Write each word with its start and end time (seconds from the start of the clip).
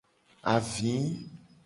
Avi. 0.53 0.97